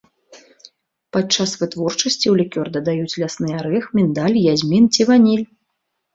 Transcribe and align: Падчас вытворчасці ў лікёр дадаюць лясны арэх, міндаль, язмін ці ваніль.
Падчас 1.17 1.49
вытворчасці 1.63 2.25
ў 2.31 2.33
лікёр 2.41 2.67
дадаюць 2.79 3.17
лясны 3.25 3.51
арэх, 3.61 3.85
міндаль, 4.01 4.41
язмін 4.53 4.83
ці 4.95 5.01
ваніль. 5.13 5.47